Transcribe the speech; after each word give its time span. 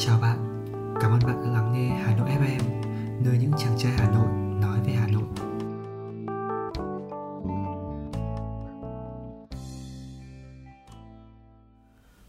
Chào 0.00 0.20
bạn, 0.20 0.64
cảm 1.00 1.10
ơn 1.12 1.20
bạn 1.26 1.42
đã 1.44 1.50
lắng 1.50 1.72
nghe 1.72 1.88
Hà 1.88 2.16
Nội 2.16 2.30
FM, 2.30 2.60
nơi 3.24 3.38
những 3.38 3.52
chàng 3.58 3.78
trai 3.78 3.92
Hà 3.92 4.10
Nội 4.10 4.28
nói 4.60 4.80
về 4.86 4.92
Hà 4.92 5.06
Nội. 5.06 5.22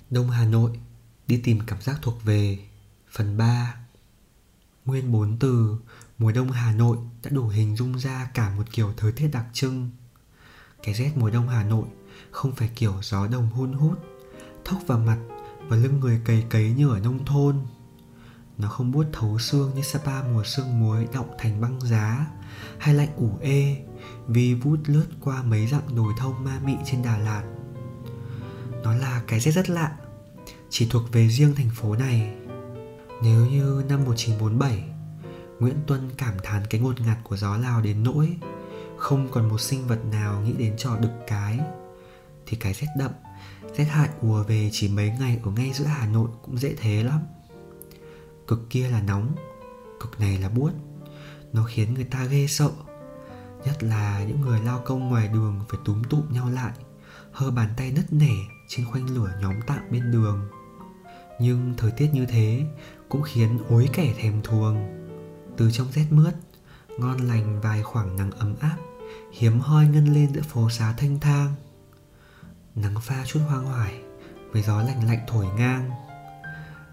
Đông 0.10 0.30
Hà 0.30 0.46
Nội, 0.46 0.80
đi 1.28 1.42
tìm 1.44 1.60
cảm 1.68 1.82
giác 1.82 2.00
thuộc 2.02 2.24
về, 2.24 2.60
phần 3.12 3.38
3 3.38 3.76
Nguyên 4.86 5.12
bốn 5.12 5.38
từ, 5.40 5.78
mùa 6.18 6.32
đông 6.32 6.52
Hà 6.52 6.72
Nội 6.72 6.98
đã 7.24 7.30
đủ 7.34 7.48
hình 7.48 7.76
dung 7.76 8.00
ra 8.00 8.30
cả 8.34 8.54
một 8.58 8.64
kiểu 8.72 8.94
thời 8.98 9.12
tiết 9.12 9.28
đặc 9.28 9.46
trưng. 9.54 9.90
Cái 10.84 10.94
rét 10.94 11.12
mùa 11.16 11.30
đông 11.30 11.50
Hà 11.50 11.64
Nội 11.64 11.88
không 12.32 12.56
phải 12.56 12.70
kiểu 12.76 12.94
gió 13.02 13.28
đồng 13.28 13.50
hun 13.50 13.74
hút, 13.74 14.00
thốc 14.66 14.80
vào 14.88 15.00
mặt 15.00 15.18
và 15.70 15.78
lưng 15.78 16.00
người 16.00 16.22
cầy 16.26 16.44
cấy 16.50 16.74
như 16.78 16.90
ở 16.90 17.00
nông 17.00 17.26
thôn 17.26 17.56
nó 18.58 18.68
không 18.68 18.92
buốt 18.92 19.06
thấu 19.14 19.40
xương 19.40 19.72
như 19.76 19.82
Sapa 19.82 20.24
mùa 20.24 20.44
sương 20.44 20.80
muối 20.80 21.08
động 21.14 21.30
thành 21.38 21.62
băng 21.62 21.82
giá 21.82 22.28
hay 22.78 22.94
lạnh 22.96 23.10
ủ 23.16 23.38
ê 23.42 23.78
vì 24.28 24.54
vút 24.54 24.80
lướt 24.86 25.06
qua 25.22 25.44
mấy 25.44 25.68
dặm 25.68 25.82
đồi 25.96 26.14
thông 26.18 26.44
ma 26.44 26.60
mị 26.66 26.76
trên 26.86 27.04
Đà 27.04 27.18
Lạt. 27.18 27.44
Nó 28.84 28.94
là 28.94 29.22
cái 29.28 29.40
rét 29.40 29.52
rất 29.52 29.70
lạ, 29.70 29.96
chỉ 30.70 30.88
thuộc 30.90 31.04
về 31.12 31.28
riêng 31.28 31.56
thành 31.56 31.70
phố 31.76 31.96
này. 31.96 32.36
Nếu 33.24 33.46
như 33.46 33.84
năm 33.90 34.06
1947, 34.06 34.84
Nguyễn 35.60 35.76
Tuân 35.88 36.10
cảm 36.18 36.34
thán 36.44 36.64
cái 36.70 36.82
ngột 36.82 37.02
ngạt 37.02 37.18
của 37.24 37.38
gió 37.38 37.58
Lào 37.58 37.82
đến 37.82 38.04
nỗi 38.04 38.38
không 38.98 39.28
còn 39.32 39.50
một 39.50 39.62
sinh 39.62 39.88
vật 39.88 40.06
nào 40.12 40.42
nghĩ 40.42 40.54
đến 40.54 40.74
trò 40.78 40.98
đực 40.98 41.12
cái 41.28 41.60
thì 42.46 42.58
cái 42.58 42.74
rét 42.74 42.88
đậm 42.98 43.12
rét 43.76 43.86
hại 43.86 44.10
ùa 44.22 44.44
về 44.44 44.70
chỉ 44.74 44.88
mấy 44.88 45.12
ngày 45.20 45.40
ở 45.44 45.52
ngay 45.52 45.72
giữa 45.74 45.86
Hà 45.86 46.08
Nội 46.08 46.30
cũng 46.42 46.58
dễ 46.58 46.76
thế 46.78 47.04
lắm. 47.04 47.20
Cực 48.48 48.70
kia 48.70 48.90
là 48.90 49.02
nóng, 49.02 49.36
cực 50.00 50.20
này 50.20 50.38
là 50.38 50.50
buốt. 50.50 50.72
Nó 51.54 51.64
khiến 51.64 51.94
người 51.94 52.04
ta 52.04 52.26
ghê 52.26 52.48
sợ, 52.48 52.72
nhất 53.66 53.84
là 53.84 54.24
những 54.24 54.42
người 54.42 54.60
lao 54.62 54.82
công 54.86 55.10
ngoài 55.10 55.28
đường 55.28 55.60
phải 55.70 55.80
túm 55.86 56.04
tụm 56.04 56.22
nhau 56.30 56.50
lại, 56.50 56.74
hơ 57.32 57.52
bàn 57.52 57.70
tay 57.78 57.92
nứt 57.92 58.14
nẻ 58.14 58.34
trên 58.68 58.86
khoanh 58.86 59.10
lửa 59.10 59.32
nhóm 59.42 59.56
tạm 59.68 59.80
bên 59.92 60.12
đường. 60.12 60.48
Nhưng 61.40 61.74
thời 61.78 61.92
tiết 61.92 62.10
như 62.14 62.26
thế 62.26 62.66
cũng 63.10 63.22
khiến 63.22 63.60
ối 63.70 63.90
kẻ 63.94 64.14
thèm 64.18 64.42
thuồng. 64.42 64.88
Từ 65.58 65.72
trong 65.72 65.88
rét 65.94 66.06
mướt, 66.10 66.36
ngon 66.98 67.18
lành 67.18 67.62
vài 67.62 67.84
khoảng 67.84 68.16
nắng 68.18 68.32
ấm 68.32 68.56
áp, 68.60 68.78
hiếm 69.32 69.60
hoi 69.60 69.88
ngân 69.88 70.14
lên 70.14 70.34
giữa 70.34 70.42
phố 70.42 70.70
xá 70.70 70.94
thanh 70.98 71.20
thang 71.20 71.54
nắng 72.76 72.96
pha 73.02 73.26
chút 73.26 73.40
hoang 73.48 73.66
hoài 73.66 74.02
với 74.52 74.62
gió 74.62 74.82
lạnh 74.82 75.08
lạnh 75.08 75.20
thổi 75.28 75.46
ngang. 75.58 75.90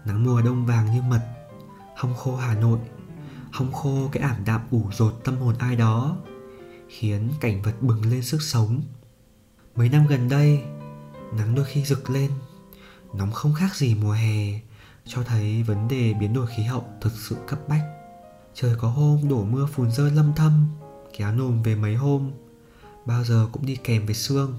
Nắng 0.05 0.23
mùa 0.25 0.41
đông 0.41 0.65
vàng 0.65 0.93
như 0.93 1.01
mật, 1.01 1.21
hong 1.95 2.15
khô 2.15 2.35
Hà 2.35 2.55
Nội. 2.55 2.79
Hong 3.51 3.71
khô 3.71 4.09
cái 4.11 4.23
ảm 4.23 4.35
đạm 4.45 4.61
ủ 4.71 4.89
rột 4.91 5.21
tâm 5.23 5.37
hồn 5.37 5.55
ai 5.59 5.75
đó, 5.75 6.17
khiến 6.89 7.29
cảnh 7.41 7.61
vật 7.61 7.81
bừng 7.81 8.11
lên 8.11 8.23
sức 8.23 8.41
sống. 8.41 8.81
Mấy 9.75 9.89
năm 9.89 10.07
gần 10.07 10.29
đây, 10.29 10.63
nắng 11.33 11.55
đôi 11.55 11.65
khi 11.65 11.83
rực 11.85 12.09
lên, 12.09 12.31
nóng 13.13 13.31
không 13.31 13.53
khác 13.53 13.75
gì 13.75 13.95
mùa 13.95 14.11
hè, 14.11 14.59
cho 15.05 15.23
thấy 15.23 15.63
vấn 15.63 15.87
đề 15.87 16.13
biến 16.13 16.33
đổi 16.33 16.47
khí 16.47 16.63
hậu 16.63 16.85
thực 17.01 17.13
sự 17.13 17.35
cấp 17.47 17.59
bách. 17.67 17.83
Trời 18.53 18.75
có 18.75 18.89
hôm 18.89 19.29
đổ 19.29 19.43
mưa 19.43 19.67
phùn 19.73 19.91
rơi 19.91 20.11
lâm 20.11 20.33
thâm, 20.33 20.67
kéo 21.17 21.31
nồm 21.31 21.63
về 21.63 21.75
mấy 21.75 21.95
hôm, 21.95 22.31
bao 23.05 23.23
giờ 23.23 23.47
cũng 23.51 23.65
đi 23.65 23.75
kèm 23.75 24.05
với 24.05 24.15
sương 24.15 24.55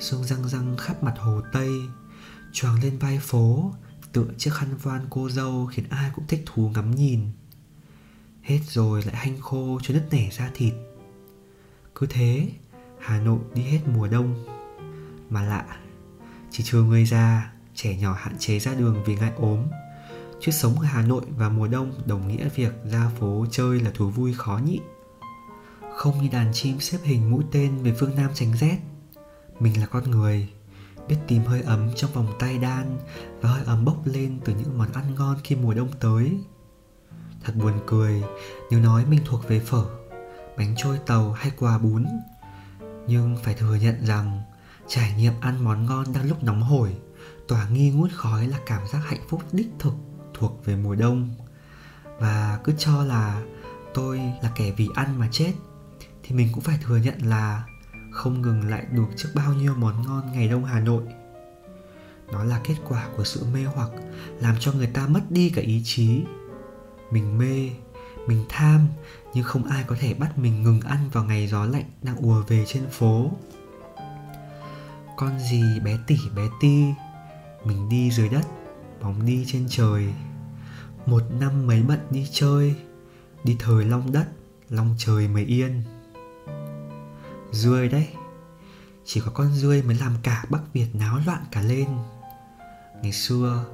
sương 0.00 0.24
răng 0.24 0.48
răng 0.48 0.76
khắp 0.76 1.02
mặt 1.02 1.14
hồ 1.18 1.40
tây, 1.52 1.70
choàng 2.52 2.82
lên 2.82 2.98
vai 2.98 3.18
phố, 3.18 3.72
tựa 4.12 4.26
chiếc 4.38 4.50
khăn 4.54 4.68
voan 4.82 5.06
cô 5.10 5.28
dâu 5.28 5.66
khiến 5.66 5.84
ai 5.90 6.10
cũng 6.14 6.26
thích 6.26 6.42
thú 6.46 6.70
ngắm 6.74 6.90
nhìn. 6.90 7.20
Hết 8.42 8.58
rồi 8.68 9.02
lại 9.02 9.16
hanh 9.16 9.40
khô 9.40 9.78
cho 9.82 9.94
nứt 9.94 10.06
nẻ 10.10 10.28
ra 10.32 10.50
thịt. 10.54 10.74
Cứ 11.94 12.06
thế, 12.10 12.48
hà 12.98 13.20
nội 13.20 13.38
đi 13.54 13.62
hết 13.62 13.80
mùa 13.94 14.08
đông. 14.08 14.44
Mà 15.30 15.42
lạ, 15.42 15.64
chỉ 16.50 16.64
trừ 16.64 16.82
người 16.82 17.06
già, 17.06 17.52
trẻ 17.74 17.96
nhỏ 17.96 18.16
hạn 18.20 18.36
chế 18.38 18.58
ra 18.58 18.74
đường 18.74 19.02
vì 19.06 19.16
ngại 19.16 19.32
ốm. 19.36 19.66
Chứ 20.40 20.52
sống 20.52 20.80
ở 20.80 20.84
hà 20.84 21.02
nội 21.02 21.24
và 21.36 21.48
mùa 21.48 21.68
đông 21.68 21.92
đồng 22.06 22.28
nghĩa 22.28 22.48
việc 22.48 22.72
ra 22.84 23.10
phố 23.20 23.46
chơi 23.50 23.80
là 23.80 23.90
thú 23.94 24.10
vui 24.10 24.34
khó 24.34 24.60
nhịn 24.64 24.82
không 26.00 26.22
như 26.22 26.28
đàn 26.32 26.52
chim 26.52 26.80
xếp 26.80 26.98
hình 27.02 27.30
mũi 27.30 27.44
tên 27.52 27.82
về 27.82 27.94
phương 27.98 28.14
nam 28.16 28.30
tránh 28.34 28.52
rét 28.56 28.78
mình 29.60 29.80
là 29.80 29.86
con 29.86 30.10
người, 30.10 30.48
biết 31.08 31.16
tìm 31.28 31.44
hơi 31.44 31.62
ấm 31.62 31.90
trong 31.96 32.12
vòng 32.12 32.26
tay 32.38 32.58
đan 32.58 32.98
và 33.40 33.50
hơi 33.50 33.64
ấm 33.64 33.84
bốc 33.84 33.96
lên 34.04 34.40
từ 34.44 34.54
những 34.54 34.78
món 34.78 34.92
ăn 34.92 35.14
ngon 35.14 35.36
khi 35.44 35.56
mùa 35.56 35.74
đông 35.74 35.88
tới. 36.00 36.40
Thật 37.44 37.52
buồn 37.56 37.72
cười, 37.86 38.22
nếu 38.70 38.80
nói 38.80 39.04
mình 39.04 39.20
thuộc 39.24 39.48
về 39.48 39.60
phở, 39.60 39.84
bánh 40.56 40.74
trôi 40.76 40.98
tàu 41.06 41.32
hay 41.32 41.50
quà 41.58 41.78
bún, 41.78 42.06
nhưng 43.06 43.36
phải 43.42 43.54
thừa 43.54 43.74
nhận 43.74 44.06
rằng 44.06 44.42
trải 44.86 45.14
nghiệm 45.16 45.32
ăn 45.40 45.64
món 45.64 45.86
ngon 45.86 46.12
đang 46.12 46.28
lúc 46.28 46.42
nóng 46.42 46.62
hổi, 46.62 46.96
tỏa 47.48 47.68
nghi 47.68 47.90
ngút 47.90 48.10
khói 48.12 48.46
là 48.46 48.58
cảm 48.66 48.86
giác 48.92 48.98
hạnh 48.98 49.20
phúc 49.28 49.42
đích 49.52 49.68
thực 49.78 49.94
thuộc 50.34 50.64
về 50.64 50.76
mùa 50.76 50.94
đông. 50.94 51.34
Và 52.18 52.58
cứ 52.64 52.72
cho 52.78 53.04
là 53.04 53.42
tôi 53.94 54.20
là 54.42 54.52
kẻ 54.54 54.72
vì 54.76 54.88
ăn 54.94 55.18
mà 55.18 55.28
chết, 55.32 55.52
thì 56.22 56.34
mình 56.34 56.48
cũng 56.52 56.64
phải 56.64 56.78
thừa 56.84 56.96
nhận 56.96 57.18
là 57.22 57.64
không 58.10 58.42
ngừng 58.42 58.70
lại 58.70 58.86
được 58.92 59.06
trước 59.16 59.28
bao 59.34 59.54
nhiêu 59.54 59.74
món 59.74 60.02
ngon 60.02 60.32
ngày 60.32 60.48
đông 60.48 60.64
Hà 60.64 60.80
Nội. 60.80 61.02
Nó 62.32 62.44
là 62.44 62.60
kết 62.64 62.74
quả 62.88 63.08
của 63.16 63.24
sự 63.24 63.44
mê 63.52 63.64
hoặc 63.64 63.90
làm 64.40 64.54
cho 64.60 64.72
người 64.72 64.86
ta 64.86 65.06
mất 65.06 65.20
đi 65.30 65.50
cả 65.50 65.62
ý 65.62 65.82
chí. 65.84 66.22
Mình 67.10 67.38
mê, 67.38 67.70
mình 68.26 68.44
tham 68.48 68.88
nhưng 69.34 69.44
không 69.44 69.64
ai 69.64 69.84
có 69.86 69.96
thể 70.00 70.14
bắt 70.14 70.38
mình 70.38 70.62
ngừng 70.62 70.80
ăn 70.80 71.10
vào 71.12 71.24
ngày 71.24 71.46
gió 71.46 71.64
lạnh 71.64 71.84
đang 72.02 72.16
ùa 72.16 72.42
về 72.48 72.64
trên 72.66 72.86
phố. 72.90 73.30
Con 75.16 75.38
gì 75.50 75.80
bé 75.84 75.98
tỉ 76.06 76.16
bé 76.36 76.42
ti, 76.60 76.84
mình 77.64 77.88
đi 77.88 78.10
dưới 78.10 78.28
đất, 78.28 78.46
bóng 79.00 79.26
đi 79.26 79.44
trên 79.46 79.66
trời. 79.68 80.08
Một 81.06 81.22
năm 81.40 81.66
mấy 81.66 81.82
bận 81.82 81.98
đi 82.10 82.26
chơi, 82.32 82.74
đi 83.44 83.56
thời 83.58 83.84
long 83.84 84.12
đất, 84.12 84.28
long 84.68 84.94
trời 84.98 85.28
mới 85.28 85.44
yên. 85.44 85.82
Rươi 87.52 87.88
đấy. 87.88 88.08
Chỉ 89.04 89.20
có 89.20 89.30
con 89.34 89.52
rươi 89.52 89.82
mới 89.82 89.96
làm 89.96 90.12
cả 90.22 90.44
Bắc 90.48 90.60
Việt 90.72 90.94
náo 90.94 91.20
loạn 91.26 91.44
cả 91.52 91.62
lên. 91.62 91.88
Ngày 93.02 93.12
xưa, 93.12 93.64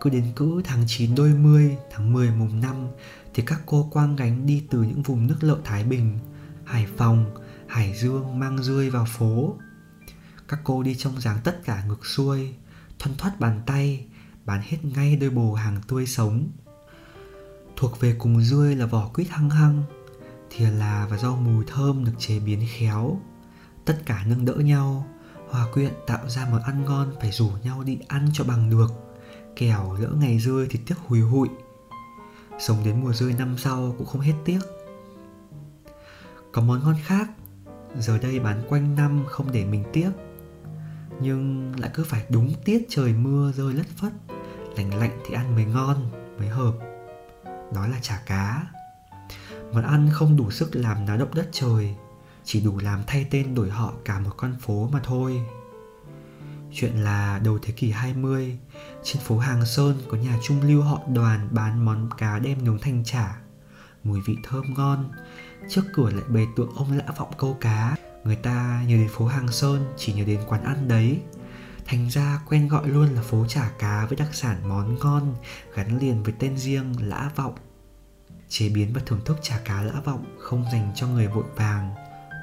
Cứ 0.00 0.10
đến 0.10 0.32
cữ 0.36 0.62
tháng 0.64 0.84
9 0.86 1.14
đôi 1.14 1.28
mươi, 1.34 1.76
Tháng 1.90 2.12
10 2.12 2.30
mùng 2.30 2.60
5 2.60 2.88
Thì 3.34 3.42
các 3.46 3.60
cô 3.66 3.88
quang 3.92 4.16
gánh 4.16 4.46
đi 4.46 4.64
từ 4.70 4.82
những 4.82 5.02
vùng 5.02 5.26
nước 5.26 5.36
lợ 5.40 5.58
Thái 5.64 5.84
Bình, 5.84 6.18
Hải 6.64 6.86
Phòng, 6.96 7.34
Hải 7.66 7.94
Dương 7.94 8.38
mang 8.38 8.62
rươi 8.62 8.90
vào 8.90 9.06
phố. 9.08 9.56
Các 10.48 10.60
cô 10.64 10.82
đi 10.82 10.94
trong 10.94 11.20
dáng 11.20 11.38
tất 11.44 11.64
cả 11.64 11.84
ngược 11.88 12.06
xuôi, 12.06 12.54
Thoăn 12.98 13.16
thoát 13.16 13.40
bàn 13.40 13.60
tay, 13.66 14.06
Bán 14.44 14.60
hết 14.64 14.78
ngay 14.82 15.16
đôi 15.16 15.30
bồ 15.30 15.54
hàng 15.54 15.80
tươi 15.88 16.06
sống. 16.06 16.50
Thuộc 17.76 18.00
về 18.00 18.14
cùng 18.18 18.40
rươi 18.40 18.76
là 18.76 18.86
vỏ 18.86 19.08
quýt 19.08 19.28
hăng 19.28 19.50
hăng 19.50 19.82
thìa 20.50 20.70
là 20.70 21.06
và 21.10 21.16
rau 21.16 21.36
mùi 21.36 21.64
thơm 21.64 22.04
được 22.04 22.12
chế 22.18 22.38
biến 22.38 22.66
khéo. 22.68 23.20
Tất 23.84 23.98
cả 24.06 24.24
nâng 24.26 24.44
đỡ 24.44 24.54
nhau, 24.54 25.06
hòa 25.50 25.66
quyện 25.72 25.92
tạo 26.06 26.28
ra 26.28 26.46
món 26.50 26.62
ăn 26.62 26.84
ngon 26.84 27.14
phải 27.20 27.30
rủ 27.30 27.50
nhau 27.64 27.82
đi 27.82 27.98
ăn 28.08 28.28
cho 28.32 28.44
bằng 28.44 28.70
được, 28.70 29.16
kẻo 29.56 29.96
lỡ 30.00 30.08
ngày 30.08 30.38
rơi 30.38 30.66
thì 30.70 30.80
tiếc 30.86 30.94
hùi 31.06 31.20
hụi. 31.20 31.48
Sống 32.58 32.84
đến 32.84 33.00
mùa 33.00 33.12
rơi 33.12 33.32
năm 33.32 33.58
sau 33.58 33.94
cũng 33.98 34.06
không 34.06 34.20
hết 34.20 34.34
tiếc. 34.44 34.60
Có 36.52 36.62
món 36.62 36.84
ngon 36.84 36.96
khác, 37.04 37.30
giờ 37.98 38.18
đây 38.18 38.40
bán 38.40 38.62
quanh 38.68 38.94
năm 38.94 39.24
không 39.28 39.52
để 39.52 39.64
mình 39.64 39.84
tiếc. 39.92 40.10
Nhưng 41.20 41.72
lại 41.80 41.90
cứ 41.94 42.04
phải 42.04 42.24
đúng 42.28 42.54
tiết 42.64 42.86
trời 42.88 43.12
mưa 43.12 43.52
rơi 43.52 43.74
lất 43.74 43.86
phất, 43.96 44.12
lạnh 44.76 44.98
lạnh 44.98 45.18
thì 45.26 45.34
ăn 45.34 45.54
mới 45.54 45.64
ngon, 45.64 46.10
mới 46.38 46.48
hợp. 46.48 46.72
Đó 47.74 47.86
là 47.86 47.98
chả 48.02 48.22
cá. 48.26 48.66
Món 49.72 49.82
ăn 49.82 50.08
không 50.12 50.36
đủ 50.36 50.50
sức 50.50 50.76
làm 50.76 51.06
náo 51.06 51.16
động 51.16 51.34
đất 51.34 51.48
trời, 51.52 51.94
Chỉ 52.44 52.60
đủ 52.60 52.78
làm 52.78 53.02
thay 53.06 53.26
tên 53.30 53.54
đổi 53.54 53.70
họ 53.70 53.92
cả 54.04 54.18
một 54.18 54.30
con 54.36 54.56
phố 54.60 54.88
mà 54.92 55.00
thôi. 55.04 55.40
Chuyện 56.72 56.92
là 56.92 57.38
đầu 57.44 57.58
thế 57.62 57.72
kỷ 57.72 57.90
20 57.90 58.58
Trên 59.02 59.22
phố 59.22 59.38
Hàng 59.38 59.66
Sơn 59.66 59.98
có 60.08 60.16
nhà 60.16 60.38
trung 60.42 60.62
lưu 60.62 60.82
họ 60.82 61.00
đoàn 61.14 61.48
bán 61.50 61.84
món 61.84 62.08
cá 62.18 62.38
đem 62.38 62.64
nướng 62.64 62.78
thanh 62.78 63.04
chả. 63.04 63.36
Mùi 64.04 64.20
vị 64.20 64.36
thơm 64.42 64.74
ngon, 64.74 65.10
Trước 65.68 65.82
cửa 65.92 66.10
lại 66.10 66.24
bày 66.28 66.46
tượng 66.56 66.74
ông 66.76 66.92
lã 66.92 67.04
vọng 67.16 67.32
câu 67.38 67.56
cá. 67.60 67.96
Người 68.24 68.36
ta 68.36 68.84
nhớ 68.86 68.96
đến 68.96 69.08
phố 69.08 69.26
Hàng 69.26 69.48
Sơn, 69.48 69.84
chỉ 69.96 70.12
nhớ 70.12 70.24
đến 70.24 70.40
quán 70.46 70.64
ăn 70.64 70.88
đấy. 70.88 71.20
Thành 71.84 72.08
ra 72.10 72.40
quen 72.48 72.68
gọi 72.68 72.88
luôn 72.88 73.14
là 73.14 73.22
phố 73.22 73.46
chả 73.48 73.70
cá 73.78 74.06
với 74.06 74.16
đặc 74.16 74.28
sản 74.32 74.68
món 74.68 74.98
ngon 74.98 75.34
Gắn 75.74 75.98
liền 75.98 76.22
với 76.22 76.34
tên 76.38 76.56
riêng 76.58 76.94
lã 77.00 77.30
vọng 77.36 77.54
chế 78.48 78.68
biến 78.68 78.92
và 78.92 79.00
thưởng 79.06 79.20
thức 79.24 79.38
chả 79.42 79.58
cá 79.58 79.82
lã 79.82 80.00
vọng 80.04 80.36
không 80.38 80.64
dành 80.72 80.92
cho 80.94 81.06
người 81.06 81.28
vội 81.28 81.44
vàng 81.56 81.94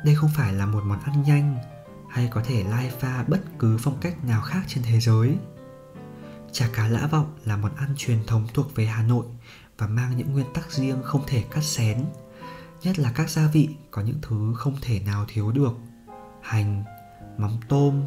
đây 0.06 0.16
không 0.16 0.30
phải 0.36 0.54
là 0.54 0.66
một 0.66 0.84
món 0.84 1.00
ăn 1.00 1.24
nhanh 1.24 1.58
hay 2.10 2.30
có 2.32 2.42
thể 2.46 2.64
lai 2.64 2.92
pha 3.00 3.24
bất 3.24 3.42
cứ 3.60 3.78
phong 3.82 3.98
cách 4.02 4.26
nào 4.26 4.42
khác 4.42 4.62
trên 4.68 4.84
thế 4.84 5.00
giới 5.00 5.38
Chả 6.54 6.70
cá 6.74 6.88
lã 6.88 7.08
vọng 7.08 7.34
là 7.46 7.58
món 7.58 7.76
ăn 7.76 7.94
truyền 7.98 8.26
thống 8.28 8.48
thuộc 8.54 8.76
về 8.76 8.86
Hà 8.86 9.04
Nội 9.04 9.26
và 9.78 9.88
mang 9.88 10.18
những 10.18 10.34
nguyên 10.34 10.54
tắc 10.54 10.72
riêng 10.72 11.02
không 11.04 11.22
thể 11.28 11.44
cắt 11.52 11.64
xén. 11.64 12.06
Nhất 12.84 13.00
là 13.00 13.12
các 13.16 13.30
gia 13.30 13.48
vị 13.48 13.70
có 13.92 14.02
những 14.02 14.20
thứ 14.22 14.54
không 14.58 14.76
thể 14.82 15.00
nào 15.00 15.26
thiếu 15.28 15.52
được. 15.52 15.74
Hành, 16.42 16.84
mắm 17.38 17.52
tôm, 17.70 18.02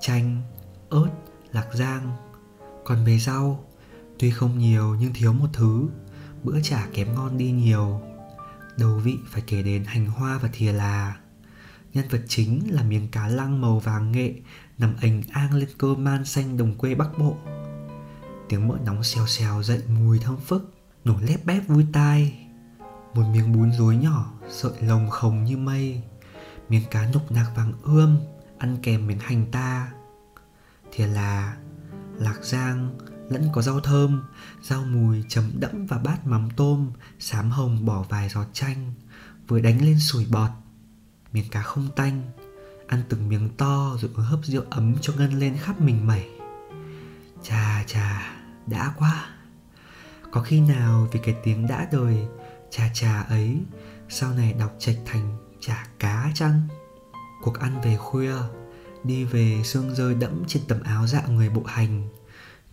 chanh, 0.00 0.42
ớt, 0.90 1.08
lạc 1.52 1.68
rang. 1.74 2.16
Còn 2.84 3.04
về 3.04 3.18
rau, 3.18 3.64
tuy 4.18 4.30
không 4.30 4.58
nhiều 4.58 4.96
nhưng 5.00 5.12
thiếu 5.14 5.32
một 5.32 5.48
thứ, 5.52 5.88
bữa 6.42 6.60
chả 6.62 6.86
kém 6.94 7.14
ngon 7.14 7.38
đi 7.38 7.50
nhiều. 7.50 8.00
Đầu 8.78 8.96
vị 8.98 9.18
phải 9.30 9.42
kể 9.46 9.62
đến 9.62 9.84
hành 9.84 10.06
hoa 10.06 10.38
và 10.38 10.48
thìa 10.52 10.72
là. 10.72 11.16
Nhân 11.94 12.04
vật 12.10 12.20
chính 12.28 12.74
là 12.74 12.82
miếng 12.82 13.08
cá 13.08 13.28
lăng 13.28 13.60
màu 13.60 13.78
vàng 13.78 14.12
nghệ 14.12 14.34
nằm 14.78 14.94
ảnh 15.00 15.22
ang 15.32 15.54
lên 15.54 15.68
cơ 15.78 15.94
man 15.94 16.24
xanh 16.24 16.56
đồng 16.56 16.74
quê 16.74 16.94
Bắc 16.94 17.18
Bộ. 17.18 17.36
Tiếng 18.48 18.68
mỡ 18.68 18.74
nóng 18.84 19.04
xèo 19.04 19.26
xèo 19.26 19.62
dậy 19.62 19.82
mùi 19.88 20.18
thơm 20.18 20.36
phức, 20.36 20.74
nổi 21.04 21.22
lép 21.22 21.44
bép 21.44 21.68
vui 21.68 21.86
tai. 21.92 22.46
Một 23.14 23.22
miếng 23.32 23.52
bún 23.52 23.72
rối 23.72 23.96
nhỏ, 23.96 24.32
sợi 24.50 24.72
lồng 24.80 25.10
khồng 25.10 25.44
như 25.44 25.56
mây. 25.56 26.02
Miếng 26.68 26.84
cá 26.90 27.10
nục 27.10 27.32
nạc 27.32 27.46
vàng 27.56 27.72
ươm, 27.82 28.18
ăn 28.58 28.76
kèm 28.82 29.06
miếng 29.06 29.18
hành 29.18 29.46
ta. 29.50 29.92
Thì 30.92 31.06
là 31.06 31.56
lạc 32.18 32.38
giang, 32.42 32.98
lẫn 33.28 33.48
có 33.52 33.62
rau 33.62 33.80
thơm, 33.80 34.22
rau 34.62 34.84
mùi 34.84 35.24
chấm 35.28 35.50
đẫm 35.60 35.86
vào 35.86 36.00
bát 36.00 36.26
mắm 36.26 36.48
tôm, 36.56 36.90
xám 37.18 37.50
hồng 37.50 37.84
bỏ 37.84 38.02
vài 38.08 38.28
giọt 38.28 38.46
chanh, 38.52 38.92
vừa 39.48 39.60
đánh 39.60 39.84
lên 39.84 39.98
sủi 40.00 40.26
bọt. 40.30 40.50
Miếng 41.32 41.50
cá 41.50 41.62
không 41.62 41.88
tanh, 41.96 42.22
ăn 42.86 43.02
từng 43.08 43.28
miếng 43.28 43.48
to 43.56 43.96
rồi 44.00 44.10
hấp 44.24 44.44
rượu 44.44 44.62
ấm 44.70 44.94
cho 45.00 45.12
ngân 45.12 45.38
lên 45.38 45.56
khắp 45.56 45.80
mình 45.80 46.06
mẩy. 46.06 46.28
Chà 47.42 47.84
chà, 47.86 48.36
đã 48.66 48.94
quá. 48.98 49.28
Có 50.30 50.42
khi 50.42 50.60
nào 50.60 51.08
vì 51.12 51.20
cái 51.22 51.36
tiếng 51.44 51.66
đã 51.66 51.88
đời 51.92 52.26
chà 52.70 52.90
chà 52.94 53.20
ấy 53.20 53.60
sau 54.08 54.34
này 54.34 54.52
đọc 54.52 54.72
trạch 54.78 54.96
thành 55.06 55.36
chả 55.60 55.86
cá 55.98 56.30
chăng? 56.34 56.68
Cuộc 57.42 57.58
ăn 57.60 57.80
về 57.84 57.96
khuya, 57.96 58.36
đi 59.04 59.24
về 59.24 59.62
sương 59.64 59.94
rơi 59.94 60.14
đẫm 60.14 60.44
trên 60.46 60.62
tấm 60.68 60.82
áo 60.82 61.06
dạ 61.06 61.22
người 61.26 61.48
bộ 61.48 61.62
hành 61.66 62.08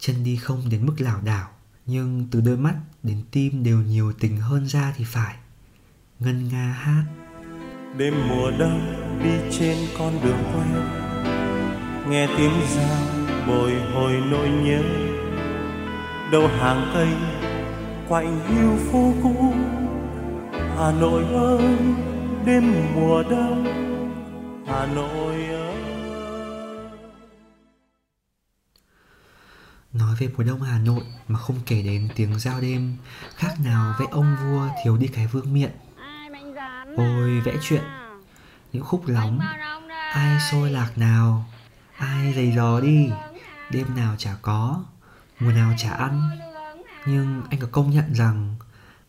chân 0.06 0.24
đi 0.24 0.36
không 0.36 0.62
đến 0.70 0.86
mức 0.86 0.94
lảo 0.98 1.22
đảo, 1.22 1.50
nhưng 1.86 2.28
từ 2.32 2.42
đôi 2.42 2.58
mắt 2.58 2.76
đến 3.04 3.22
tim 3.32 3.64
đều 3.64 3.82
nhiều 3.82 4.14
tình 4.20 4.38
hơn 4.38 4.68
ra 4.68 4.94
thì 4.98 5.04
phải. 5.04 5.36
Ngân 6.20 6.50
nga 6.52 6.66
hát. 6.66 7.04
Đêm 7.98 8.14
mùa 8.30 8.52
đông 8.60 8.94
đi 9.24 9.58
trên 9.58 9.78
con 9.98 10.14
đường 10.24 10.44
quen, 10.54 10.84
nghe 12.10 12.28
tiếng 12.38 12.52
giao 12.76 13.28
bồi 13.48 13.74
hồi 13.94 14.14
nỗi 14.32 14.50
nhớ. 14.50 14.84
Đầu 16.32 16.48
hàng 16.48 16.92
cây 16.94 17.10
quạnh 18.08 18.40
hiu 18.50 18.78
phố 18.92 19.14
cũ, 19.24 19.54
hà 20.52 20.92
nội 20.92 21.24
ơi, 21.34 21.78
đêm 22.46 22.74
mùa 22.96 23.24
đông, 23.30 23.66
hà 24.68 24.86
nội. 24.96 25.23
Nói 30.14 30.20
về 30.20 30.34
mùa 30.38 30.44
đông 30.44 30.62
Hà 30.62 30.80
Nội 30.80 31.04
mà 31.28 31.40
không 31.40 31.60
kể 31.66 31.82
đến 31.82 32.10
tiếng 32.16 32.40
giao 32.40 32.62
đêm 32.62 32.98
Khác 33.36 33.60
nào 33.60 33.96
vẽ 34.00 34.06
ông 34.12 34.36
vua 34.44 34.70
thiếu 34.84 34.98
đi 34.98 35.08
cái 35.08 35.28
vương 35.28 35.54
miện. 35.54 35.72
Ôi 36.98 37.42
vẽ 37.42 37.54
chuyện. 37.62 37.84
Những 38.74 38.84
khúc 38.84 39.08
lóng. 39.08 39.40
Ai 40.14 40.40
xôi 40.52 40.72
lạc 40.72 40.98
nào? 40.98 41.50
Ai 41.98 42.34
giày 42.34 42.54
giò 42.56 42.80
đi? 42.80 43.10
Đêm 43.72 43.96
nào 43.96 44.16
chả 44.18 44.36
có 44.42 44.84
Mùa 45.40 45.52
nào 45.52 45.74
chả 45.78 45.92
ăn. 45.92 46.30
Nhưng 47.06 47.42
anh 47.50 47.60
có 47.60 47.68
công 47.72 47.92
nhận 47.92 48.14
rằng 48.14 48.56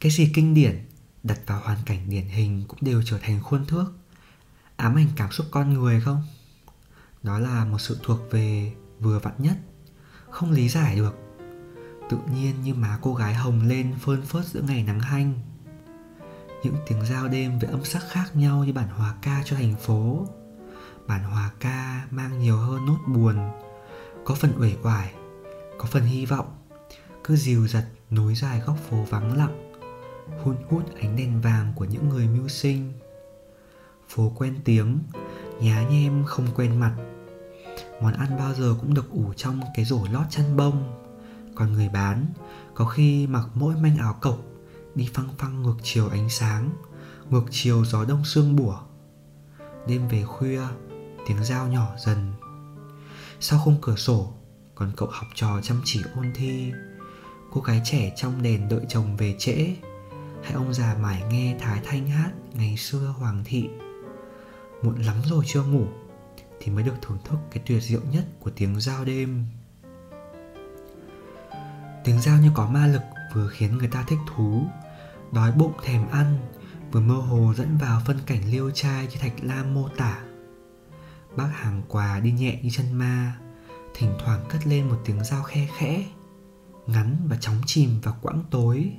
Cái 0.00 0.12
gì 0.12 0.30
kinh 0.34 0.54
điển 0.54 0.84
Đặt 1.22 1.38
vào 1.46 1.60
hoàn 1.64 1.78
cảnh 1.86 2.10
điển 2.10 2.28
hình 2.28 2.64
cũng 2.68 2.78
đều 2.82 3.02
trở 3.06 3.18
thành 3.18 3.40
khuôn 3.42 3.66
thước. 3.66 3.92
Ám 4.76 4.94
ảnh 4.94 5.08
cảm 5.16 5.32
xúc 5.32 5.46
con 5.50 5.74
người 5.74 6.00
không? 6.00 6.22
Đó 7.22 7.38
là 7.38 7.64
một 7.64 7.78
sự 7.78 7.98
thuộc 8.02 8.18
về 8.30 8.72
vừa 9.00 9.18
vặn 9.18 9.34
nhất 9.38 9.56
không 10.34 10.50
lý 10.50 10.69
giải 10.69 10.96
được. 10.96 11.14
Tự 12.10 12.19
nhiên 12.34 12.54
như 12.62 12.75
má 12.75 12.98
cô 13.02 13.14
gái 13.14 13.34
hồng 13.34 13.62
lên 13.62 13.94
phơn 14.00 14.22
phớt 14.22 14.44
giữa 14.46 14.60
ngày 14.60 14.84
nắng 14.84 15.00
hanh. 15.00 15.34
Những 16.62 16.76
tiếng 16.86 17.04
giao 17.04 17.28
đêm 17.28 17.58
với 17.58 17.70
âm 17.70 17.84
sắc 17.84 18.02
khác 18.10 18.36
nhau 18.36 18.64
như 18.64 18.72
bản 18.72 18.88
hòa 18.88 19.14
ca 19.22 19.42
cho 19.44 19.56
thành 19.56 19.75
phố. 19.75 20.26
Bản 21.06 21.25
hòa 21.25 21.50
ca 21.60 22.06
mang 22.10 22.38
nhiều 22.38 22.56
hơn 22.56 22.86
nốt 22.86 22.98
buồn, 23.06 23.36
có 24.25 24.34
phần 24.34 24.52
uể 24.60 24.76
oải, 24.82 25.14
có 25.78 25.84
phần 25.84 26.02
hy 26.02 26.26
vọng. 26.26 26.56
Cứ 27.25 27.36
dìu 27.36 27.69
dặt 27.69 27.84
nối 28.10 28.34
dài 28.34 28.60
góc 28.66 28.76
phố 28.90 28.96
vắng 29.10 29.36
lặng, 29.36 29.72
hun 30.42 30.56
hút 30.69 30.82
ánh 31.00 31.16
đèn 31.16 31.40
vàng 31.40 31.72
của 31.76 31.84
những 31.84 32.08
người 32.08 32.28
mưu 32.28 32.48
sinh. 32.48 32.92
Phố 34.08 34.32
quen 34.36 34.54
tiếng, 34.64 34.98
nhá 35.60 35.82
nhem 35.90 36.25
không 36.25 36.46
quen 36.54 36.81
mặt 36.81 36.96
món 38.00 38.12
ăn 38.12 38.38
bao 38.38 38.55
giờ 38.55 38.75
cũng 38.81 38.94
được 38.94 39.11
ủ 39.11 39.32
trong 39.37 39.61
cái 39.75 39.85
rổ 39.85 40.06
lót 40.12 40.26
chăn 40.31 40.56
bông. 40.56 41.00
Còn 41.55 41.73
người 41.73 41.88
bán, 41.88 42.26
có 42.75 42.85
khi 42.85 43.26
mặc 43.26 43.49
mỗi 43.55 43.75
manh 43.75 43.96
áo 43.96 44.19
cộc, 44.20 44.38
đi 44.94 45.08
phăng 45.14 45.29
phăng 45.38 45.62
ngược 45.62 45.76
chiều 45.82 46.08
ánh 46.08 46.31
sáng, 46.31 46.70
ngược 47.31 47.44
chiều 47.50 47.85
gió 47.85 48.05
đông 48.05 48.25
sương 48.25 48.56
bủa. 48.56 48.76
Đêm 49.88 50.08
về 50.08 50.23
khuya, 50.23 50.62
tiếng 51.26 51.44
dao 51.44 51.69
nhỏ 51.69 51.88
dần. 51.99 52.32
Sau 53.41 53.61
khung 53.64 53.76
cửa 53.82 53.96
sổ, 53.96 54.32
còn 54.75 54.93
cậu 54.96 55.08
học 55.12 55.26
trò 55.35 55.61
chăm 55.62 55.81
chỉ 55.85 56.02
ôn 56.17 56.32
thi. 56.35 56.73
Cô 57.52 57.61
gái 57.61 57.81
trẻ 57.85 58.12
trong 58.17 58.43
đèn 58.43 58.69
đợi 58.69 58.81
chồng 58.88 59.17
về 59.17 59.37
trễ 59.38 59.76
hay 60.43 60.52
ông 60.52 60.75
già 60.75 60.96
mải 61.00 61.23
nghe 61.31 61.56
thái 61.61 61.81
thanh 61.85 62.08
hát 62.08 62.31
ngày 62.52 62.76
xưa 62.76 63.14
hoàng 63.19 63.43
thị. 63.44 63.69
Muộn 64.82 65.02
lắm 65.02 65.17
rồi 65.25 65.44
chưa 65.46 65.62
ngủ 65.62 65.87
thì 66.60 66.72
mới 66.72 66.84
được 66.84 66.94
thưởng 67.02 67.18
thức 67.24 67.38
cái 67.50 67.62
tuyệt 67.66 67.82
diệu 67.82 68.00
nhất 68.12 68.24
của 68.40 68.50
tiếng 68.56 68.80
giao 68.80 69.04
đêm. 69.04 69.44
Tiếng 72.04 72.20
giao 72.20 72.38
như 72.38 72.50
có 72.54 72.66
ma 72.66 72.86
lực 72.86 73.02
vừa 73.32 73.48
khiến 73.48 73.78
người 73.78 73.88
ta 73.88 74.04
thích 74.08 74.18
thú, 74.34 74.62
đói 75.32 75.52
bụng 75.52 75.72
thèm 75.84 76.08
ăn, 76.10 76.38
vừa 76.92 77.00
mơ 77.00 77.14
hồ 77.14 77.54
dẫn 77.56 77.78
vào 77.78 78.00
phân 78.06 78.18
cảnh 78.26 78.40
liêu 78.50 78.70
trai 78.70 79.06
như 79.06 79.16
thạch 79.20 79.32
lam 79.42 79.74
mô 79.74 79.88
tả. 79.88 80.22
Bác 81.36 81.48
hàng 81.52 81.82
quà 81.88 82.20
đi 82.20 82.32
nhẹ 82.32 82.58
như 82.62 82.70
chân 82.72 82.92
ma, 82.92 83.36
thỉnh 83.94 84.10
thoảng 84.24 84.44
cất 84.48 84.66
lên 84.66 84.88
một 84.88 84.96
tiếng 85.04 85.24
giao 85.24 85.42
khe 85.42 85.68
khẽ, 85.78 86.04
ngắn 86.86 87.16
và 87.26 87.36
chóng 87.36 87.60
chìm 87.66 88.00
vào 88.02 88.16
quãng 88.22 88.44
tối. 88.50 88.93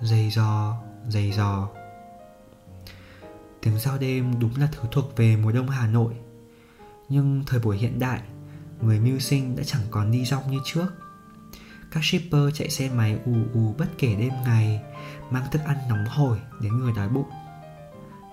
Dày 0.00 0.30
dò 0.30 0.82
dày 1.08 1.32
dò. 1.32 1.68
Tiếng 3.60 3.78
giao 3.78 3.98
đêm 3.98 4.40
đúng 4.40 4.56
là 4.56 4.68
thứ 4.72 4.88
thuộc 4.92 5.16
về 5.16 5.36
mùa 5.36 5.52
đông 5.52 5.68
hà 5.68 5.86
nội 5.86 6.14
nhưng 7.08 7.42
thời 7.46 7.60
buổi 7.60 7.76
hiện 7.76 7.98
đại, 7.98 8.22
người 8.82 9.00
mưu 9.00 9.18
sinh 9.18 9.56
đã 9.56 9.62
chẳng 9.66 9.82
còn 9.90 10.10
đi 10.10 10.24
rong 10.24 10.50
như 10.50 10.58
trước. 10.64 10.86
Các 11.90 12.04
shipper 12.04 12.54
chạy 12.54 12.70
xe 12.70 12.90
máy 12.90 13.18
ù 13.24 13.34
ù 13.54 13.74
bất 13.78 13.86
kể 13.98 14.14
đêm 14.14 14.32
ngày, 14.44 14.82
mang 15.30 15.44
thức 15.52 15.62
ăn 15.66 15.76
nóng 15.88 16.04
hổi 16.08 16.38
đến 16.60 16.78
người 16.78 16.92
đói 16.96 17.08
bụng. 17.08 17.30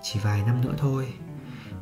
Chỉ 0.02 0.20
vài 0.22 0.42
năm 0.42 0.60
nữa 0.60 0.74
thôi, 0.78 1.12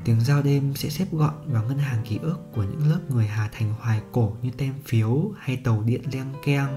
tiếng 0.04 0.20
giao 0.20 0.42
đêm 0.42 0.74
sẽ 0.74 0.88
xếp 0.88 1.06
gọn 1.12 1.34
vào 1.46 1.64
ngân 1.64 1.78
hàng 1.78 2.02
ký 2.04 2.18
ức 2.22 2.38
của 2.54 2.62
những 2.62 2.90
lớp 2.90 3.00
người 3.08 3.26
Hà 3.26 3.48
Thành 3.52 3.74
hoài 3.80 4.02
cổ 4.12 4.36
như 4.42 4.50
tem 4.50 4.74
phiếu 4.84 5.32
hay 5.38 5.56
tàu 5.56 5.82
điện 5.82 6.02
leng 6.12 6.34
keng. 6.44 6.76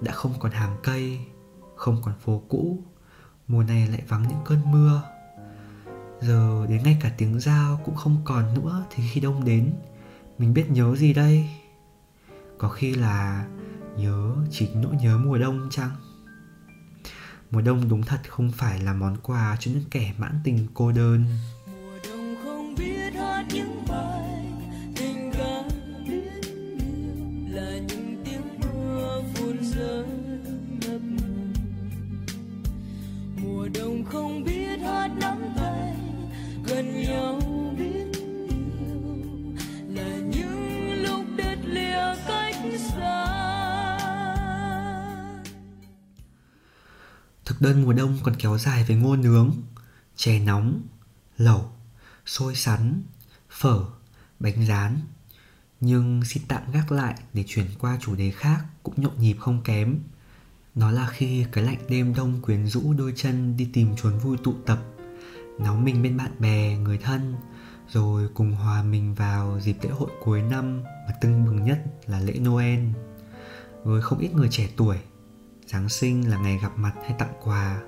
Đã 0.00 0.12
không 0.12 0.34
còn 0.38 0.52
hàng 0.52 0.76
cây, 0.82 1.18
không 1.76 2.02
còn 2.02 2.14
phố 2.24 2.42
cũ, 2.48 2.84
mùa 3.48 3.62
này 3.62 3.88
lại 3.88 4.02
vắng 4.08 4.22
những 4.28 4.40
cơn 4.44 4.60
mưa. 4.72 5.02
Giờ 6.20 6.66
đến 6.68 6.82
ngay 6.82 6.96
cả 7.00 7.12
tiếng 7.18 7.40
giao 7.40 7.80
cũng 7.84 7.94
không 7.94 8.16
còn 8.24 8.54
nữa 8.54 8.84
Thì 8.90 9.02
khi 9.12 9.20
đông 9.20 9.44
đến, 9.44 9.72
Mình 10.38 10.54
biết 10.54 10.70
nhớ 10.70 10.96
gì 10.96 11.12
đây? 11.12 11.48
Có 12.58 12.68
khi 12.68 12.94
là 12.94 13.46
nhớ 13.96 14.34
chỉ 14.50 14.68
nỗi 14.74 14.94
nhớ 15.02 15.18
mùa 15.18 15.38
đông 15.38 15.68
chăng? 15.70 15.90
Mùa 17.50 17.60
đông 17.60 17.88
đúng 17.88 18.02
thật 18.02 18.18
không 18.28 18.52
phải 18.52 18.80
là 18.80 18.92
món 18.92 19.16
quà 19.22 19.56
cho 19.60 19.70
những 19.70 19.84
kẻ 19.90 20.12
mãn 20.18 20.40
tình 20.44 20.66
cô 20.74 20.92
đơn. 20.92 21.24
Mùa 21.66 21.98
đông 22.04 22.36
không 22.44 22.74
biết 22.74 23.14
hát 23.14 23.46
những 23.52 23.82
bài 23.88 24.46
tình 24.96 25.30
ca 25.32 25.62
biết 26.08 26.30
yêu 26.44 27.48
là 27.48 27.78
những 27.88 28.24
tiếng 28.24 28.60
mưa 28.60 29.22
phun 29.34 29.56
rơi 29.62 30.06
ngập 30.80 31.00
ngừng. 31.02 31.52
Mùa 33.42 33.68
đông 33.74 34.04
không 34.04 34.44
biết 34.44 34.65
Thực 47.46 47.60
đơn 47.60 47.82
mùa 47.82 47.92
đông 47.92 48.18
còn 48.22 48.34
kéo 48.38 48.58
dài 48.58 48.84
với 48.84 48.96
ngô 48.96 49.16
nướng, 49.16 49.50
chè 50.16 50.40
nóng, 50.40 50.82
lẩu, 51.38 51.70
xôi 52.26 52.54
sắn, 52.54 53.02
phở, 53.50 53.84
bánh 54.40 54.66
rán. 54.66 55.00
Nhưng 55.80 56.24
xin 56.24 56.42
tạm 56.48 56.62
gác 56.72 56.92
lại 56.92 57.14
để 57.32 57.44
chuyển 57.46 57.66
qua 57.78 57.98
chủ 58.00 58.14
đề 58.14 58.30
khác 58.30 58.64
cũng 58.82 58.94
nhộn 58.96 59.12
nhịp 59.18 59.36
không 59.40 59.62
kém. 59.62 59.98
Đó 60.74 60.90
là 60.90 61.08
khi 61.08 61.46
cái 61.52 61.64
lạnh 61.64 61.78
đêm 61.88 62.14
đông 62.14 62.42
quyến 62.42 62.66
rũ 62.66 62.92
đôi 62.92 63.12
chân 63.16 63.56
đi 63.56 63.68
tìm 63.72 63.96
chốn 63.96 64.18
vui 64.18 64.36
tụ 64.44 64.54
tập, 64.66 64.78
náo 65.58 65.76
mình 65.76 66.02
bên 66.02 66.16
bạn 66.16 66.30
bè, 66.38 66.76
người 66.76 66.98
thân, 66.98 67.34
rồi 67.88 68.28
cùng 68.34 68.52
hòa 68.52 68.82
mình 68.82 69.14
vào 69.14 69.60
dịp 69.60 69.76
lễ 69.82 69.90
hội 69.90 70.10
cuối 70.24 70.42
năm 70.42 70.82
mà 70.82 71.14
tưng 71.20 71.44
bừng 71.44 71.64
nhất 71.64 71.84
là 72.06 72.20
lễ 72.20 72.38
Noel. 72.38 72.80
Với 73.84 74.02
không 74.02 74.18
ít 74.18 74.34
người 74.34 74.48
trẻ 74.50 74.68
tuổi, 74.76 74.96
Giáng 75.66 75.88
sinh 75.88 76.30
là 76.30 76.38
ngày 76.38 76.58
gặp 76.62 76.72
mặt 76.78 76.92
hay 77.02 77.14
tặng 77.18 77.34
quà. 77.44 77.82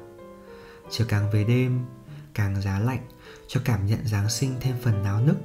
Chiều 0.91 1.07
càng 1.11 1.31
về 1.31 1.45
đêm, 1.45 1.87
càng 2.35 2.63
giá 2.63 2.79
lạnh 2.79 3.09
cho 3.49 3.61
cảm 3.65 3.87
nhận 3.87 4.07
Giáng 4.07 4.31
sinh 4.31 4.55
thêm 4.61 4.77
phần 4.83 5.03
náo 5.03 5.21
nức. 5.21 5.37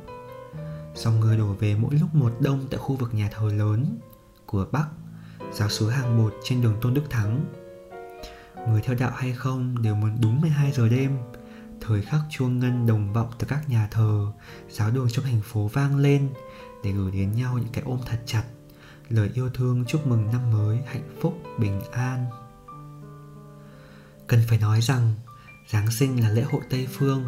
Dòng 0.95 1.19
người 1.19 1.37
đổ 1.37 1.53
về 1.53 1.75
mỗi 1.75 1.95
lúc 1.95 2.15
một 2.15 2.33
đông 2.39 2.67
tại 2.71 2.77
khu 2.77 2.95
vực 2.95 3.13
nhà 3.13 3.29
thờ 3.33 3.51
lớn, 3.53 3.99
của 4.45 4.67
Bắc, 4.71 4.87
giáo 5.53 5.69
sứ 5.69 5.89
hàng 5.89 6.17
bột 6.17 6.35
trên 6.43 6.61
đường 6.61 6.75
Tôn 6.81 6.93
Đức 6.93 7.03
Thắng. 7.09 7.45
Người 8.67 8.81
theo 8.81 8.95
đạo 8.99 9.11
hay 9.15 9.33
không 9.33 9.81
đều 9.81 9.95
muốn 9.95 10.17
đúng 10.21 10.41
12 10.41 10.71
giờ 10.71 10.89
đêm, 10.89 11.17
thời 11.81 12.01
khắc 12.01 12.19
chuông 12.29 12.59
ngân 12.59 12.87
đồng 12.87 13.13
vọng 13.13 13.31
từ 13.39 13.47
các 13.47 13.69
nhà 13.69 13.87
thờ, 13.91 14.31
giáo 14.69 14.91
đường 14.91 15.07
trong 15.11 15.25
thành 15.25 15.41
phố 15.43 15.67
vang 15.67 15.97
lên 15.97 16.29
để 16.83 16.91
gửi 16.91 17.11
đến 17.11 17.31
nhau 17.31 17.57
những 17.57 17.71
cái 17.73 17.83
ôm 17.87 17.99
thật 18.05 18.19
chặt, 18.25 18.43
lời 19.10 19.29
yêu 19.33 19.50
thương 19.53 19.86
chúc 19.88 20.07
mừng 20.07 20.27
năm 20.31 20.51
mới 20.51 20.77
hạnh 20.86 21.17
phúc, 21.22 21.33
bình 21.60 21.81
an. 21.91 22.25
Cần 24.27 24.39
phải 24.50 24.57
nói 24.57 24.81
rằng 24.81 25.13
Giáng 25.67 25.91
sinh 25.91 26.22
là 26.22 26.29
lễ 26.29 26.41
hội 26.41 26.62
Tây 26.69 26.88
Phương. 26.91 27.24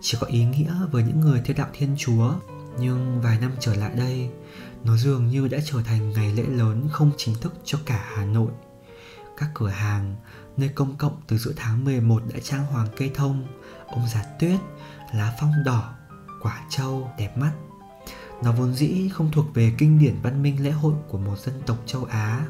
Chỉ 0.00 0.18
có 0.20 0.26
ý 0.26 0.44
nghĩa 0.44 0.74
với 0.92 1.02
những 1.02 1.20
người 1.20 1.40
theo 1.44 1.56
đạo 1.56 1.68
Thiên 1.72 1.94
Chúa. 1.98 2.34
Nhưng 2.78 3.20
vài 3.20 3.38
năm 3.40 3.52
trở 3.60 3.74
lại 3.74 3.94
đây 3.96 4.30
Nó 4.84 4.96
dường 4.96 5.28
như 5.28 5.48
đã 5.48 5.58
trở 5.64 5.82
thành 5.82 6.12
ngày 6.12 6.32
lễ 6.32 6.42
lớn 6.42 6.88
không 6.92 7.10
chính 7.16 7.34
thức 7.34 7.54
cho 7.64 7.78
cả 7.86 8.04
Hà 8.14 8.24
Nội. 8.24 8.50
Các 9.36 9.50
cửa 9.54 9.68
hàng, 9.68 10.16
nơi 10.56 10.68
công 10.68 10.96
cộng 10.96 11.20
từ 11.26 11.38
giữa 11.38 11.52
tháng 11.56 11.84
11 11.84 12.22
đã 12.34 12.40
trang 12.42 12.66
hoàng 12.66 12.88
cây 12.96 13.10
thông 13.14 13.46
Ông 13.86 14.06
già 14.14 14.24
tuyết, 14.40 14.60
lá 15.14 15.36
phong 15.40 15.52
đỏ, 15.64 15.94
quả 16.42 16.64
trâu 16.70 17.10
đẹp 17.18 17.38
mắt. 17.38 17.52
Nó 18.44 18.52
vốn 18.52 18.74
dĩ 18.74 19.08
không 19.12 19.30
thuộc 19.32 19.54
về 19.54 19.72
kinh 19.78 19.98
điển 19.98 20.14
văn 20.22 20.42
minh 20.42 20.64
lễ 20.64 20.70
hội 20.70 20.94
của 21.08 21.18
một 21.18 21.38
dân 21.38 21.54
tộc 21.66 21.78
châu 21.86 22.04
Á, 22.04 22.46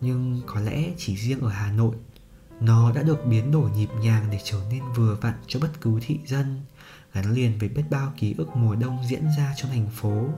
Nhưng 0.00 0.40
có 0.46 0.60
lẽ 0.60 0.90
chỉ 0.96 1.16
riêng 1.16 1.40
ở 1.40 1.48
Hà 1.48 1.72
Nội, 1.72 1.94
nó 2.60 2.92
đã 2.92 3.02
được 3.02 3.26
biến 3.26 3.50
đổi 3.50 3.70
nhịp 3.70 3.88
nhàng 4.00 4.28
để 4.30 4.40
trở 4.44 4.58
nên 4.70 4.82
vừa 4.96 5.14
vặn 5.20 5.34
cho 5.46 5.60
bất 5.60 5.80
cứ 5.80 5.98
thị 6.02 6.18
dân, 6.26 6.60
gắn 7.12 7.32
liền 7.32 7.58
với 7.58 7.68
biết 7.68 7.82
bao 7.90 8.12
ký 8.16 8.34
ức 8.38 8.56
mùa 8.56 8.74
đông 8.74 8.98
diễn 9.08 9.22
ra 9.38 9.54
trong 9.56 9.70
thành 9.70 9.88
phố. 9.90 10.28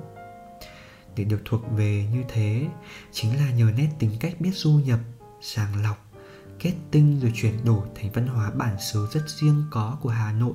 Để 1.16 1.24
được 1.24 1.42
thuộc 1.44 1.60
về 1.76 2.06
như 2.12 2.22
thế, 2.28 2.66
chính 3.12 3.36
là 3.36 3.50
nhờ 3.50 3.70
nét 3.76 3.88
tính 3.98 4.10
cách 4.20 4.40
biết 4.40 4.52
du 4.54 4.72
nhập, 4.72 5.00
sàng 5.42 5.82
lọc, 5.82 6.06
kết 6.58 6.74
tinh 6.90 7.20
rồi 7.20 7.32
chuyển 7.34 7.64
đổi 7.64 7.88
thành 7.94 8.12
văn 8.12 8.26
hóa 8.26 8.50
bản 8.50 8.76
xứ 8.92 9.08
rất 9.12 9.28
riêng 9.28 9.64
có 9.70 9.98
của 10.00 10.10
hà 10.10 10.32
nội 10.32 10.54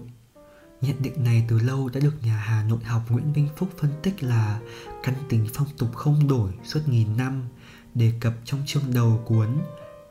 nhận 0.82 1.02
định 1.02 1.24
này 1.24 1.46
từ 1.48 1.60
lâu 1.60 1.90
đã 1.94 2.00
được 2.00 2.14
nhà 2.24 2.38
hà 2.38 2.64
nội 2.64 2.80
học 2.84 3.02
nguyễn 3.10 3.34
minh 3.34 3.48
phúc 3.56 3.70
phân 3.78 3.92
tích 4.04 4.24
là 4.24 4.60
căn 5.04 5.16
tính 5.30 5.48
phong 5.54 5.68
tục 5.78 5.96
không 5.96 6.28
đổi 6.28 6.52
suốt 6.64 6.80
nghìn 6.86 7.18
năm, 7.18 7.48
đề 7.94 8.14
cập 8.20 8.34
trong 8.46 8.62
chương 8.66 8.94
đầu 8.94 9.22
cuốn 9.26 9.48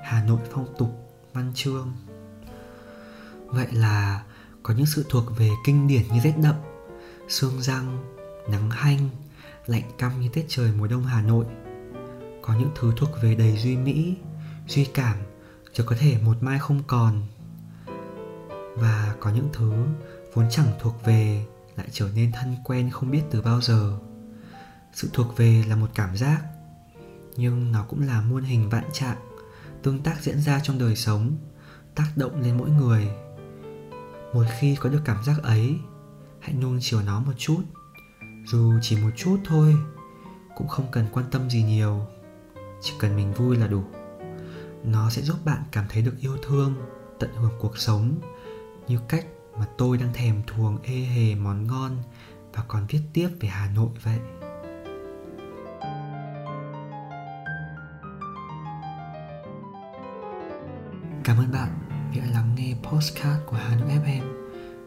hà 0.04 0.24
nội 0.24 0.40
phong 0.52 0.74
tục 0.78 0.90
văn 1.32 1.52
chương. 1.54 1.92
Vậy 3.46 3.66
là 3.72 4.24
có 4.62 4.74
những 4.74 4.86
sự 4.86 5.06
thuộc 5.08 5.24
về 5.38 5.50
kinh 5.64 5.88
điển 5.88 6.02
như 6.12 6.20
rét 6.20 6.34
đậm, 6.42 6.54
sương 7.28 7.62
răng, 7.62 8.04
nắng 8.48 8.70
hanh, 8.70 9.10
lạnh 9.66 9.90
căm 9.98 10.20
như 10.20 10.28
tết 10.28 10.44
trời 10.48 10.72
mùa 10.72 10.86
đông 10.86 11.04
hà 11.04 11.22
nội. 11.22 11.46
Có 12.42 12.54
những 12.54 12.70
thứ 12.74 12.92
thuộc 12.96 13.10
về 13.22 13.34
đầy 13.34 13.56
duy 13.56 13.76
mỹ, 13.76 14.16
duy 14.68 14.84
cảm 14.84 15.16
chứ 15.72 15.84
có 15.86 15.96
thể 15.98 16.18
một 16.24 16.42
mai 16.42 16.58
không 16.58 16.82
còn. 16.86 17.22
Và 18.74 19.14
có 19.20 19.30
những 19.30 19.48
thứ 19.52 19.72
vốn 20.34 20.46
chẳng 20.50 20.66
thuộc 20.80 21.04
về 21.04 21.46
lại 21.76 21.88
trở 21.92 22.08
nên 22.14 22.32
thân 22.32 22.56
quen 22.64 22.90
không 22.90 23.10
biết 23.10 23.22
từ 23.30 23.42
bao 23.42 23.60
giờ. 23.60 23.98
Sự 24.92 25.08
thuộc 25.12 25.36
về 25.36 25.64
là 25.68 25.76
một 25.76 25.90
cảm 25.94 26.16
giác, 26.16 26.42
nhưng 27.36 27.72
nó 27.72 27.84
cũng 27.88 28.02
là 28.02 28.20
muôn 28.20 28.42
hình 28.42 28.68
vạn 28.68 28.84
trạng, 28.92 29.16
tương 29.82 30.02
tác 30.02 30.22
diễn 30.22 30.40
ra 30.40 30.60
trong 30.62 30.78
đời 30.78 30.96
sống, 30.96 31.36
tác 31.94 32.08
động 32.16 32.40
lên 32.40 32.58
mỗi 32.58 32.70
người. 32.70 33.08
Một 34.32 34.44
khi 34.58 34.76
có 34.76 34.88
được 34.88 35.02
cảm 35.04 35.24
giác 35.24 35.42
ấy, 35.42 35.76
hãy 36.40 36.54
nuông 36.54 36.78
chiều 36.80 37.02
nó 37.02 37.20
một 37.20 37.32
chút. 37.36 37.62
Dù 38.46 38.72
chỉ 38.82 38.96
một 38.96 39.10
chút 39.16 39.36
thôi, 39.44 39.76
cũng 40.56 40.68
không 40.68 40.86
cần 40.92 41.06
quan 41.12 41.26
tâm 41.30 41.50
gì 41.50 41.62
nhiều. 41.62 42.06
Chỉ 42.82 42.92
cần 42.98 43.16
mình 43.16 43.32
vui 43.32 43.56
là 43.56 43.66
đủ. 43.66 43.84
Nó 44.84 45.10
sẽ 45.10 45.22
giúp 45.22 45.36
bạn 45.44 45.62
cảm 45.72 45.84
thấy 45.88 46.02
được 46.02 46.14
yêu 46.20 46.36
thương, 46.42 46.74
tận 47.18 47.30
hưởng 47.34 47.52
cuộc 47.60 47.78
sống 47.78 48.20
như 48.88 48.98
cách 49.08 49.26
mà 49.58 49.66
tôi 49.78 49.98
đang 49.98 50.12
thèm 50.12 50.42
thuồng 50.46 50.78
ê 50.82 50.94
hề 50.94 51.34
món 51.34 51.66
ngon 51.66 51.96
và 52.52 52.62
còn 52.68 52.86
viết 52.88 53.00
tiếp 53.12 53.28
về 53.40 53.48
hà 53.48 53.70
nội 53.74 53.90
vậy 54.02 54.18
Cảm 61.24 61.38
ơn 61.38 61.52
bạn 61.52 61.68
vì 62.12 62.20
đã 62.20 62.26
lắng 62.32 62.54
nghe 62.56 62.74
postcard 62.82 63.40
của 63.46 63.56
Hà 63.56 63.76
Nội 63.76 63.90
FM 63.90 64.44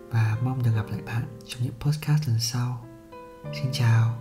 và 0.09 0.37
mong 0.43 0.63
được 0.63 0.71
gặp 0.75 0.85
lại 0.89 1.01
bạn 1.05 1.23
trong 1.45 1.63
những 1.63 1.73
postcard 1.79 2.27
lần 2.27 2.39
sau. 2.39 2.85
Xin 3.53 3.71
chào. 3.71 4.16